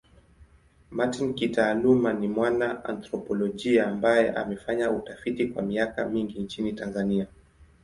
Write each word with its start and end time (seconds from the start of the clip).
Martin 0.89 1.35
kitaaluma 1.35 2.13
ni 2.13 2.27
mwana 2.27 2.85
anthropolojia 2.85 3.87
ambaye 3.87 4.29
amefanya 4.31 4.91
utafiti 4.91 5.47
kwa 5.47 5.63
miaka 5.63 6.05
mingi 6.09 6.39
nchini 6.39 6.73
Tanzania. 6.73 7.27